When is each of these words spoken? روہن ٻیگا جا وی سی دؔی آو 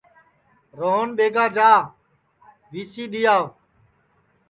روہن 0.79 1.07
ٻیگا 1.17 1.45
جا 1.55 1.71
وی 2.71 2.81
سی 2.91 3.03
دؔی 3.11 3.21
آو 3.35 3.43